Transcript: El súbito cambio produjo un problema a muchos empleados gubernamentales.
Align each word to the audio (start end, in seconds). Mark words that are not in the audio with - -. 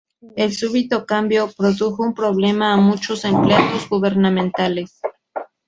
El 0.35 0.51
súbito 0.53 1.05
cambio 1.05 1.51
produjo 1.55 2.01
un 2.01 2.15
problema 2.15 2.73
a 2.73 2.77
muchos 2.77 3.23
empleados 3.23 3.87
gubernamentales. 3.87 4.99